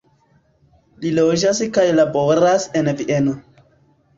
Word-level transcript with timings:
Li 1.03 1.11
loĝas 1.17 1.61
kaj 1.77 1.85
laboras 1.99 2.67
en 2.81 2.93
Vieno. 3.03 3.37